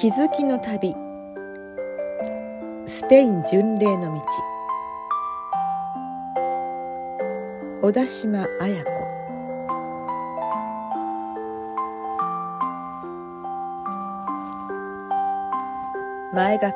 [0.00, 0.94] 気づきの旅。
[2.86, 4.22] スペイン巡礼の道。
[7.82, 8.90] 小田島綾子。
[16.32, 16.74] 前書き。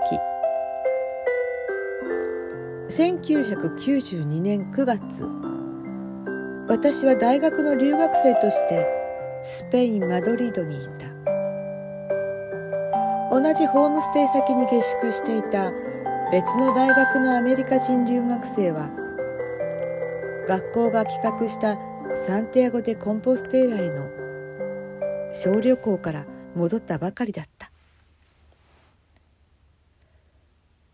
[2.94, 5.24] 1992年9月。
[6.68, 8.86] 私は大学の留学生として
[9.42, 11.13] スペイン・マドリードにいた。
[13.34, 15.72] 同じホームステイ先に下宿していた
[16.30, 18.88] 別の大学のアメリカ人留学生は
[20.46, 21.76] 学校が企画した
[22.14, 24.08] サンティアゴ・でコンポステーラへの
[25.32, 27.72] 小旅行から戻ったばかりだった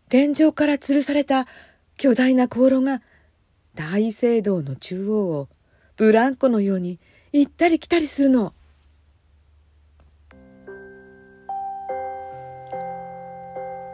[0.09, 1.45] 天井から吊るされた
[1.95, 3.03] 巨大な香炉が
[3.75, 5.47] 大聖堂の中央を
[5.95, 6.97] ブランコのように
[7.33, 8.55] 行ったり来たりするの。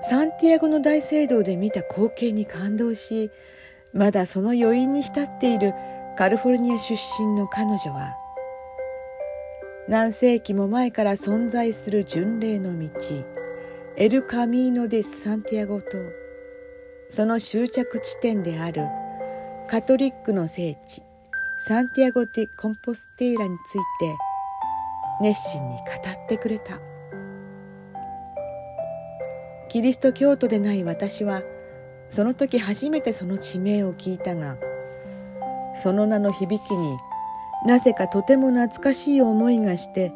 [0.09, 3.29] サンティアゴの大聖堂で見た光景に感動し
[3.91, 5.73] まだその余韻に浸っている
[6.17, 8.15] カリフォルニア出身の彼女は
[9.89, 12.89] 何世紀も前から存在する巡礼の道
[13.97, 15.97] エル・カミーノ・デ・サンティアゴと
[17.09, 18.85] その終着地点である
[19.67, 21.03] カトリックの聖地
[21.67, 24.15] サンティアゴ・デ・コンポステーラについて
[25.19, 26.96] 熱心に語ってくれた。
[29.69, 31.43] キリスト教徒でない私は
[32.09, 34.57] その時初めてその地名を聞いたが
[35.81, 36.97] その名の響きに
[37.65, 40.13] なぜかとても懐かしい思いがして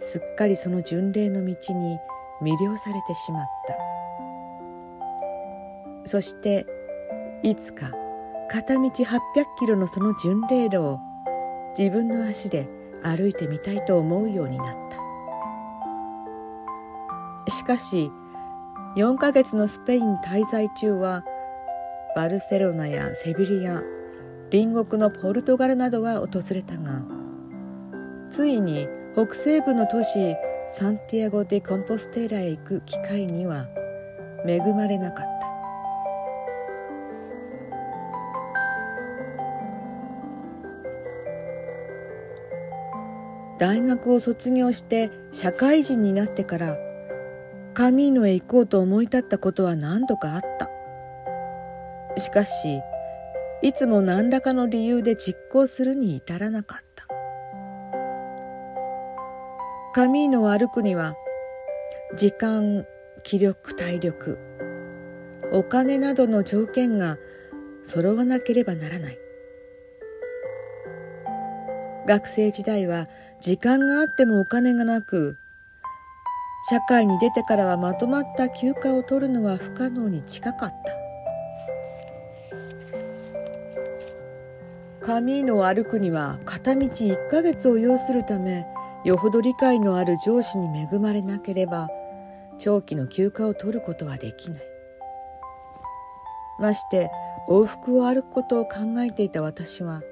[0.00, 1.98] すっかりその巡礼の道に
[2.42, 3.76] 魅了されてしまった。
[6.04, 6.66] そして
[7.42, 7.92] いつか
[8.50, 9.12] 片道800
[9.58, 10.98] キロのその巡礼路を
[11.78, 12.68] 自分の足で
[13.02, 14.76] 歩いてみたいと思うようになっ
[17.46, 17.50] た。
[17.50, 18.10] しかし
[18.96, 21.24] 4ヶ月のスペイン滞在中は
[22.14, 23.82] バルセロナやセビリア
[24.50, 27.02] 隣国のポルトガルなどは訪れたが
[28.30, 30.36] ついに北西部の都市
[30.68, 33.66] サンティアゴ・デ・コンポステーラへ行く機会には
[34.46, 35.42] 恵まれなかった。
[43.58, 46.76] 大学を卒業して社会人になってから
[47.74, 50.68] カミーノへ行こうと思い立ったことは何度かあった。
[52.20, 52.80] しかし
[53.62, 57.06] いつも何らかの理由で実行するに至らなかった。
[59.94, 61.14] カミーノを歩くには
[62.16, 62.86] 時間
[63.22, 64.38] 気力体力
[65.52, 67.18] お金などの条件が
[67.84, 69.18] 揃わなければならない。
[72.06, 73.06] 学生時代は
[73.40, 75.38] 時間があってもお金がなく
[76.64, 81.02] 社会に出てからはまとまった休暇を取るのは不可能に近かった。
[85.04, 88.64] カミーノを歩くには片道1ヶ月を要するため
[89.04, 91.88] よほど理解のある上司に恵まれなければ
[92.58, 94.62] 長期の休暇を取ることはできない。
[96.60, 97.10] まして
[97.48, 100.02] 往復を歩くことを考えていた私は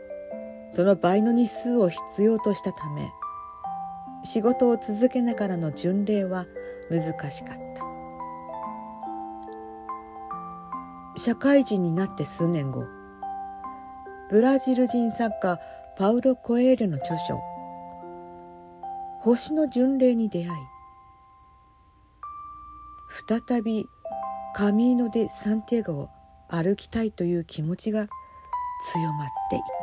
[0.72, 3.08] その倍の日数を必要としたため
[4.22, 6.46] 仕事を続けながらの巡礼は
[6.90, 7.90] 難しかった。
[11.16, 12.86] 社会人になって数年後
[14.30, 15.60] ブラジル人作家
[15.98, 17.38] パウロ・コエールの著書
[19.20, 20.48] 「星の巡礼」に出会い
[23.28, 23.86] 再び
[24.54, 26.08] カミーノ・デ・サンティアゴを
[26.48, 28.06] 歩きたいという気持ちが
[28.92, 29.79] 強まっていた。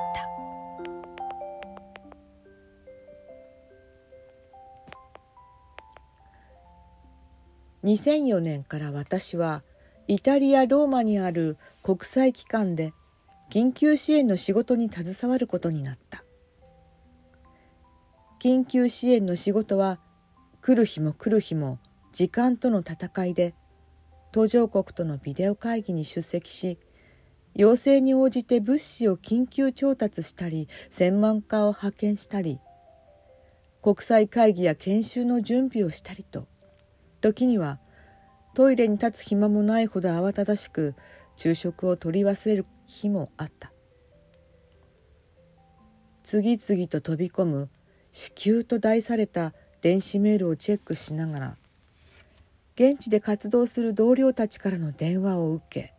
[7.83, 9.63] 2004年から私は
[10.07, 12.93] イタリア・ローマにある国際機関で
[13.51, 16.23] 緊急支援の仕事に携わることになった。
[18.39, 19.99] 緊急支援の仕事は
[20.61, 21.79] 来る日も来る日も
[22.13, 23.55] 時間との戦いで
[24.31, 26.77] 途上国とのビデオ会議に出席し
[27.55, 32.59] 要請に応じて物資を緊急調達したり専門家を派遣したり
[33.81, 36.47] 国際会議や研修の準備をしたりと
[37.21, 37.79] 時には
[38.53, 40.95] トイレに立つ暇もないほど慌ただしく
[41.35, 43.71] 昼食を取り忘れる日もあった。
[46.23, 47.69] 次々と飛び込む
[48.11, 51.57] 支給と題された電子メールをチェックしながら
[52.75, 55.93] 現地で活動する同僚たちからの電話を受け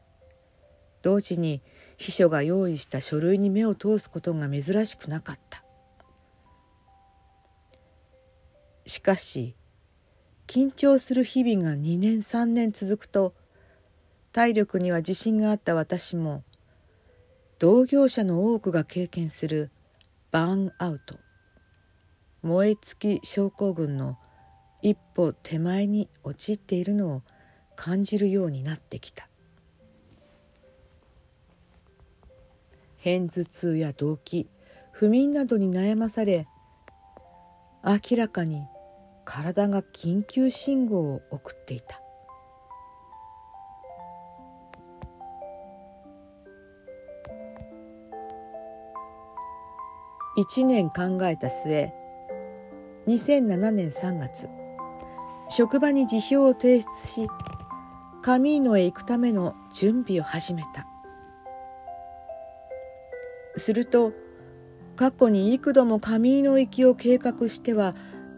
[1.01, 1.63] 同時に
[1.97, 5.65] 秘書が用意した書類に目を通すことが珍しくなかった。
[8.85, 9.55] しかし
[10.49, 13.35] 緊張する日々が2年3年続くと
[14.33, 16.43] 体力には自信があった私も
[17.59, 19.71] 同業者の多くが経験する
[20.31, 21.17] バーンアウト。
[22.43, 24.17] 燃え尽き症候群の
[24.81, 27.23] 一歩手前に陥っているのを
[27.77, 29.29] 感じるようになってきた。
[33.05, 34.47] 片頭痛や動悸
[34.93, 36.47] 不眠などに悩まされ
[37.85, 38.63] 明らかに
[39.31, 42.01] 体が緊急信号を送っていた。
[50.39, 51.93] 1年考えた末
[53.07, 54.49] 2007年3月
[55.51, 57.29] 職場に辞表を提出し
[58.23, 60.87] カミーノへ行くための準備を始めた。
[63.57, 64.15] すると
[64.97, 67.93] 過去に幾度もカミーノ行きを計画しては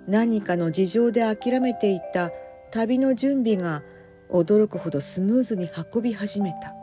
[0.06, 2.30] 何かの事情で諦めていた
[2.70, 3.82] 旅の準備が
[4.28, 6.74] 驚くほどスムーズに運び始めた。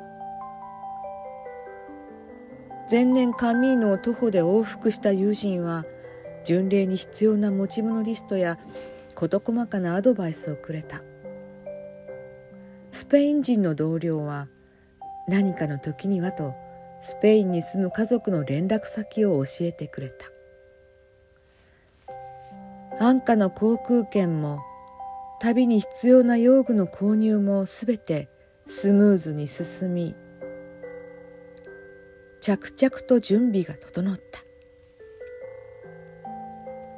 [2.90, 5.86] 前年カミーノを徒歩で往復した友人は
[6.46, 8.58] 巡礼に必要な持ち物リストや
[9.14, 11.04] 事細かなアドバイスをくれた。
[12.92, 14.48] スペイン人の同僚は
[15.28, 16.56] 何かの時にはと
[17.02, 20.37] スペインに住む家族の連絡先を教えてくれた。
[23.00, 24.60] 安価の航空券も
[25.40, 28.28] 旅に必要な用具の購入もすべて
[28.66, 30.16] スムーズに進み
[32.42, 34.40] 着々と準備が整った。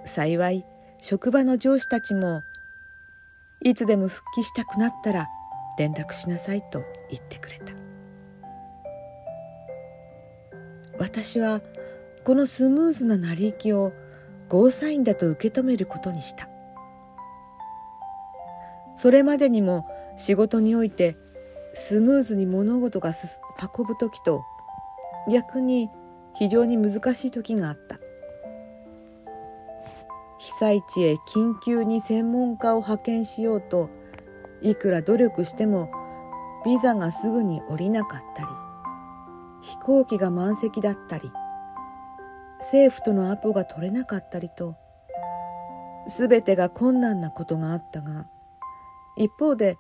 [0.05, 0.65] 幸い
[1.01, 2.43] 職場の上司たちも
[3.61, 5.27] いつでも復帰したくなったら
[5.77, 7.73] 連絡しなさいと言ってくれた。
[10.97, 11.61] 私は
[12.23, 13.91] このスムーズな成り行きを
[14.49, 16.49] ゴーサインだと受け止めることにした。
[18.95, 19.87] それまでにも
[20.17, 21.15] 仕事において
[21.73, 23.13] スムーズに物事が
[23.77, 24.43] 運ぶ時と
[25.31, 25.89] 逆に
[26.35, 27.99] 非常に難しい時があった。
[30.39, 33.89] 被災地へ緊急に専門家を派遣しようと
[34.61, 35.91] いくら努力しても
[36.65, 38.47] ビザがすぐに降りなかったり
[39.61, 41.29] 飛行機が満席だったり
[42.59, 44.75] 政府とのアポが取れなかったりと
[46.07, 48.27] 全てが困難なことがあったが
[49.17, 49.77] 一方で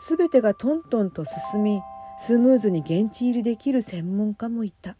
[0.00, 1.80] 全てがトントンと進み
[2.20, 4.96] スムーズに現地入りできる専門家もいた。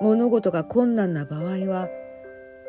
[0.00, 1.88] 物事が困難な場合は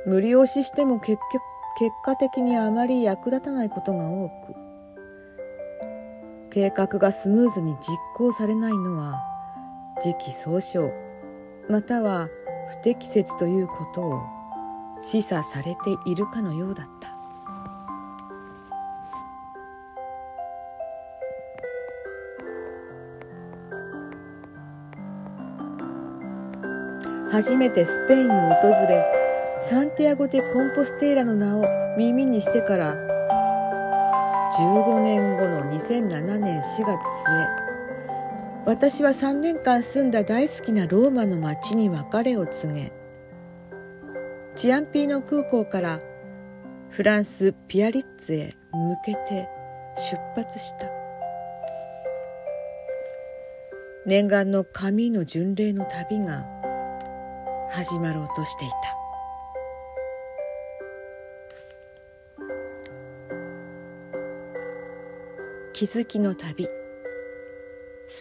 [0.06, 1.44] 無理押ししても結局
[1.78, 4.54] 結果的にあまり役立たないことが多く
[6.52, 9.35] 計画がスムーズに実行されないのは
[10.02, 10.92] 時期尚早
[11.70, 12.30] または
[12.82, 14.22] 不適切ということを
[15.02, 17.16] 示唆されているかのようだった。
[27.32, 29.04] 初めてスペインを訪れ
[29.60, 31.66] サンティアゴ・デ・コンポステーラの名を
[31.98, 32.96] 耳にしてから
[34.58, 37.65] 15年後の2007年4月末
[38.66, 42.92] 私は3年間住んだ大好きなローマの町に別れを告げ
[44.56, 46.00] チアンピーノ空港から
[46.90, 49.50] フランス・ピアリッツへ向けて
[49.98, 50.90] 出発した。
[54.06, 56.46] 念願の神の巡礼の旅が
[57.70, 58.76] 始まろうとしていた。
[65.74, 66.70] 気づきの旅。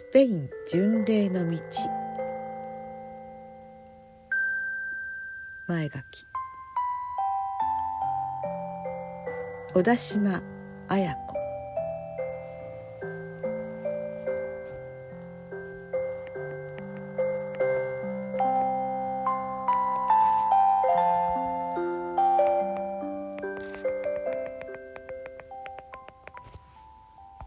[0.05, 1.59] スペイン巡礼の道。
[5.67, 6.25] 前書き。
[9.73, 10.41] 小田島
[10.87, 11.44] 綾子。